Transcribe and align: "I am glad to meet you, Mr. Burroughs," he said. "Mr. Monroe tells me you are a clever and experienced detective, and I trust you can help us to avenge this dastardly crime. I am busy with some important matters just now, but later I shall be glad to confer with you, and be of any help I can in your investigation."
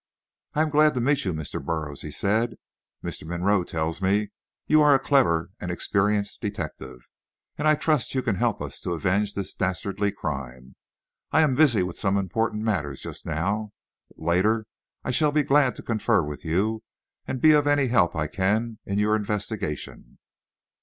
"I 0.55 0.63
am 0.63 0.71
glad 0.71 0.95
to 0.95 0.99
meet 0.99 1.25
you, 1.25 1.31
Mr. 1.31 1.63
Burroughs," 1.63 2.01
he 2.01 2.09
said. 2.09 2.55
"Mr. 3.03 3.23
Monroe 3.23 3.63
tells 3.63 4.01
me 4.01 4.31
you 4.65 4.81
are 4.81 4.95
a 4.95 4.99
clever 4.99 5.51
and 5.59 5.69
experienced 5.69 6.41
detective, 6.41 7.07
and 7.55 7.67
I 7.67 7.75
trust 7.75 8.15
you 8.15 8.23
can 8.23 8.33
help 8.37 8.63
us 8.63 8.79
to 8.79 8.93
avenge 8.93 9.35
this 9.35 9.53
dastardly 9.53 10.11
crime. 10.11 10.75
I 11.31 11.41
am 11.43 11.53
busy 11.53 11.83
with 11.83 11.99
some 11.99 12.17
important 12.17 12.63
matters 12.63 12.99
just 13.01 13.27
now, 13.27 13.73
but 14.09 14.25
later 14.25 14.65
I 15.03 15.11
shall 15.11 15.31
be 15.31 15.43
glad 15.43 15.75
to 15.75 15.83
confer 15.83 16.23
with 16.23 16.43
you, 16.43 16.81
and 17.27 17.39
be 17.39 17.51
of 17.51 17.67
any 17.67 17.85
help 17.89 18.15
I 18.15 18.25
can 18.25 18.79
in 18.87 18.97
your 18.97 19.15
investigation." 19.15 20.17